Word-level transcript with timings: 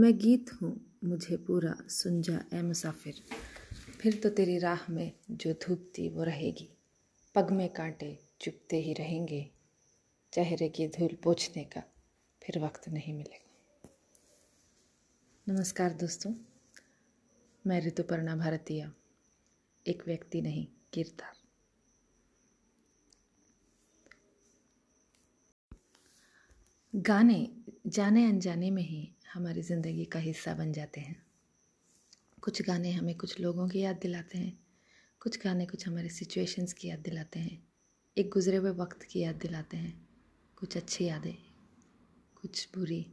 मैं 0.00 0.18
गीत 0.18 0.50
हूँ, 0.52 0.98
मुझे 1.04 1.36
पूरा 1.36 1.74
सुन 1.88 2.22
जा 2.22 2.44
ए 2.54 2.62
मुसाफिर। 2.62 3.14
फिर 4.00 4.14
तो 4.14 4.28
तेरी 4.28 4.58
राह 4.58 4.92
में 4.92 5.12
जो 5.30 5.52
धूप 5.52 5.92
थी 5.98 6.08
वो 6.08 6.22
रहेगी। 6.22 6.68
पग 7.34 7.50
में 7.50 7.68
कांटे 7.68 8.18
चुपते 8.40 8.76
ही 8.76 8.92
रहेंगे। 8.92 9.50
चेहरे 10.32 10.68
की 10.68 10.88
धूल 10.88 11.16
पोछने 11.22 11.64
का 11.64 11.82
फिर 12.42 12.58
वक्त 12.58 12.88
नहीं 12.88 13.14
मिलेगा। 13.14 13.90
नमस्कार 15.48 15.92
दोस्तों, 15.92 16.34
मैं 17.66 17.86
ऋतुपर्णा 17.86 18.36
भारतीय, 18.36 18.90
एक 19.86 20.02
व्यक्ति 20.06 20.42
नहीं, 20.42 20.66
किरदार। 20.92 21.36
गाने 26.94 27.48
जाने 27.86 28.26
अनजाने 28.26 28.70
में 28.70 28.82
ही 28.82 29.08
हमारी 29.40 29.62
ज़िंदगी 29.62 30.04
का 30.04 30.18
हिस्सा 30.18 30.54
बन 30.54 30.72
जाते 30.72 31.00
हैं। 31.00 31.22
कुछ 32.42 32.62
गाने 32.62 32.92
हमें 32.92 33.16
कुछ 33.16 33.40
लोगों 33.40 33.68
की 33.68 33.80
याद 33.80 33.96
दिलाते 33.96 34.38
हैं, 34.38 34.58
कुछ 35.20 35.44
गाने 35.44 35.66
कुछ 35.66 35.88
हमारे 35.88 36.08
सिचुएशंस 36.08 36.72
की 36.72 36.88
याद 36.88 36.98
दिलाते 36.98 37.40
हैं, 37.40 37.68
एक 38.18 38.30
गुज़रे 38.30 38.56
हुए 38.56 38.70
वक्त 38.70 39.02
की 39.02 39.20
याद 39.20 39.34
दिलाते 39.34 39.76
हैं, 39.76 40.08
कुछ 40.56 40.76
अच्छी 40.76 41.04
यादें, 41.04 41.34
कुछ 42.40 42.68
बुरी, 42.74 43.06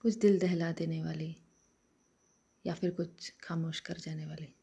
कुछ 0.00 0.18
दिल 0.18 0.38
दहला 0.38 0.72
देने 0.72 1.02
वाली, 1.02 1.36
या 2.66 2.74
फिर 2.74 2.90
कुछ 2.90 3.32
खामोश 3.40 3.80
कर 3.80 3.98
जाने 3.98 4.26
वाली। 4.26 4.54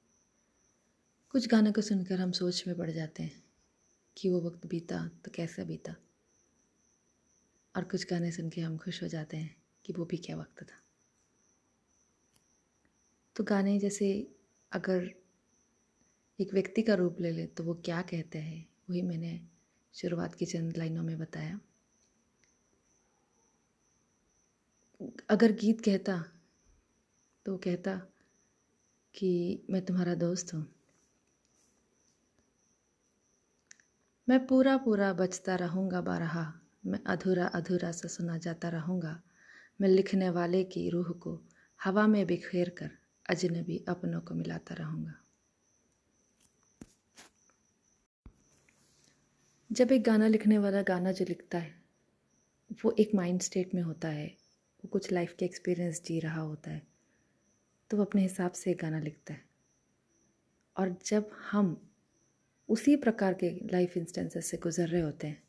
कुछ 1.30 1.48
गाने 1.48 1.72
को 1.72 1.82
सुनकर 1.82 2.20
हम 2.20 2.32
सोच 2.32 2.64
में 2.68 2.78
पड़ 2.78 2.92
जाते 2.92 3.24
हैं 3.24 3.44
कि 4.18 4.30
वो 4.30 4.42
वक्त 4.42 4.68
बीता 4.68 5.08
तो 5.26 5.32
कैसा 5.36 5.64
बीता। 5.64 5.96
और 7.76 7.84
कुछ 7.84 8.10
गाने 8.10 8.32
सुन 8.32 8.50
के 8.50 8.62
हम 8.62 8.78
खुश 8.78 9.04
हो 9.04 9.08
जाते 9.08 9.38
हैं। 9.38 9.61
कि 9.86 9.94
वो 9.94 10.06
भी 10.06 10.18
क्या 10.18 10.36
वक्त 10.38 10.64
था। 10.64 10.80
तो 13.36 13.44
गाने 13.44 13.78
जैसे 13.80 14.12
अगर 14.72 15.10
एक 16.40 16.54
व्यक्ति 16.54 16.82
का 16.82 16.94
रूप 16.94 17.18
ले 17.22 17.32
ले 17.32 17.46
तो 17.48 17.64
वो 17.64 17.74
क्या 17.86 18.02
कहते 18.02 18.40
हैं, 18.40 18.68
वही 18.90 19.02
मैंने 19.02 19.40
शुरुआत 19.96 20.36
की 20.36 20.46
चंद 20.46 20.78
लाइनों 20.78 21.04
में 21.04 21.18
बताया। 21.20 21.60
अगर 25.30 25.52
गीत 25.52 25.82
कहता 25.82 26.18
तो 27.46 27.58
कहता 27.58 27.96
कि 29.16 29.32
मैं 29.70 29.82
तुम्हारा 29.86 30.14
दोस्त 30.16 30.54
हूँ। 30.54 30.66
मैं 34.28 34.46
पूरा 34.48 34.76
पूरा 34.78 35.12
बचता 35.14 35.56
रहूँगा 35.56 36.02
बारहा, 36.02 36.44
मैं 36.86 37.00
अधूरा 37.06 37.46
अधूरा 37.46 37.92
सा 37.92 38.08
सुना 38.08 38.38
जाता 38.38 38.70
रहूँगा। 38.70 39.20
मैं 39.82 39.90
लिखने 39.90 40.30
वाले 40.30 40.64
की 40.64 40.90
रूह 40.90 41.10
को 41.20 41.32
हवा 41.80 42.06
में 42.08 42.26
बिखेर 42.28 42.70
कर 42.70 42.90
अजनबी 43.30 43.78
अपनों 43.90 44.20
को 44.22 44.34
मिलाता 44.34 44.76
रहूँगा। 44.76 45.14
जब 49.70 49.92
एक 49.92 50.04
गाना 50.04 50.28
लिखने 50.28 50.58
वाला 50.58 50.82
गाना 50.82 51.12
जो 51.12 51.26
लिखता 51.30 51.58
है, 51.58 51.74
वो 52.84 52.96
एक 53.00 53.16
माइंड 53.16 53.42
स्टेट 53.42 53.74
में 53.76 53.82
होता 53.82 54.08
है, 54.08 54.28
वो 54.28 54.88
कुछ 54.88 55.12
लाइफ 55.12 55.36
के 55.40 55.46
एक्सपीरियंस 55.46 56.02
जी 56.06 56.20
रहा 56.20 56.42
होता 56.42 56.72
है 56.72 56.82
तो 57.92 57.98
वो 57.98 58.04
अपने 58.04 58.22
हिसाब 58.22 58.52
से 58.52 58.72
एक 58.72 58.78
गाना 58.82 59.00
लिखता 59.00 59.34
है। 59.34 59.44
और 60.76 60.96
जब 61.06 61.32
हम 61.52 61.76
उसी 62.70 62.96
प्रकार 62.98 63.34
के 63.34 63.50
लाइफ 63.68 63.98
इंस्टेंसेस 63.98 64.52
से 64.52 64.58
गुज़र 64.58 64.88
रहे 64.88 65.02
होते 65.02 65.28
हैं, 65.28 65.42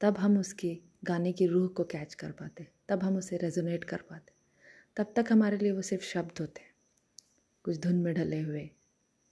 तब 0.00 0.18
हम 0.18 0.38
उसके 0.38 0.91
गाने 1.04 1.32
की 1.32 1.46
रूह 1.46 1.68
को 1.68 1.84
कैच 1.84 2.14
कर 2.14 2.32
पाते, 2.32 2.66
तब 2.88 3.02
हम 3.02 3.16
उसे 3.16 3.36
रेजोनेट 3.36 3.84
कर 3.84 4.02
पाते। 4.02 4.32
तब 4.96 5.12
तक 5.16 5.32
हमारे 5.32 5.56
लिए 5.56 5.72
वो 5.72 5.82
सिर्फ़ 5.82 6.04
शब्द 6.04 6.32
होते 6.40 6.60
हैं। 6.60 6.74
कुछ 7.62 7.78
धुन 7.78 7.96
में 7.96 8.14
ढले 8.14 8.40
हुए 8.40 8.70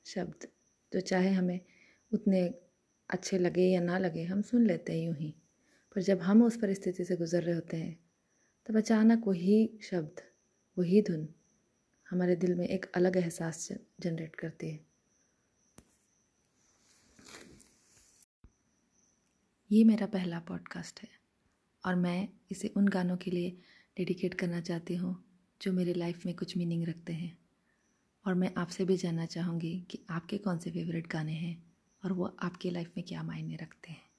शब्द, 0.07 0.49
जो 0.93 1.01
चाहे 1.01 1.31
हमें 1.31 1.61
उतने 2.13 2.55
अच्छे 3.11 3.39
लगे 3.39 3.63
या 3.63 3.81
ना 3.81 3.99
लगे, 3.99 4.25
हम 4.25 4.43
सुन 4.43 4.67
लेते 4.67 4.93
हैं 4.93 5.07
यूँ 5.07 5.17
ही। 5.17 5.35
पर 5.95 6.03
जब 6.03 6.21
हम 6.21 6.43
उस 6.43 6.57
परिस्थिति 6.57 7.05
से 7.05 7.17
गुज़र 7.17 7.43
रहे 7.43 7.55
होते 7.55 7.77
हैं, 7.77 8.01
तब 8.67 8.77
अचानक 8.77 9.27
वही 9.27 9.79
शब्द, 9.83 10.21
वही 10.79 11.03
धुन 11.03 11.35
हमारे 12.11 12.37
दिल 12.37 12.55
में 12.55 12.69
एक 12.69 12.93
अलग 12.95 13.17
एहसास 13.17 13.73
जनरेट 14.01 14.37
करती 14.37 14.71
है। 14.71 14.81
ये 19.73 19.85
मेरा 19.85 20.07
पहला 20.07 20.41
पॉडकास्ट 20.41 21.01
है। 21.01 21.20
और 21.85 21.95
मैं 21.95 22.29
इसे 22.51 22.69
उन 22.69 22.89
गानों 22.89 23.17
के 23.17 23.31
लिए 23.31 23.51
डेडिकेट 23.97 24.35
करना 24.35 24.61
चाहती 24.61 24.95
हूँ, 24.95 25.25
जो 25.63 25.73
मेरे 25.73 25.95
लाइफ 25.95 26.27
में 26.27 26.35
कुछ 26.35 26.57
मीनिंग 26.57 26.89
रखते 26.89 27.13
हैं। 27.13 27.39
और 28.27 28.35
मैं 28.35 28.55
आपसे 28.57 28.85
भी 28.85 28.97
जानना 28.97 29.27
चाहूँगी 29.27 29.87
कि 29.91 29.99
आपके 30.11 30.39
कौन 30.39 30.59
से 30.59 30.71
फेवरेट 30.71 31.07
गाने 31.07 31.33
हैं 31.33 31.63
और 32.05 32.13
वो 32.13 32.37
आपके 32.43 32.71
लाइफ 32.71 32.93
में 32.97 33.07
क्या 33.07 33.23
मायने 33.23 33.57
रखते 33.57 33.93
हैं। 33.93 34.10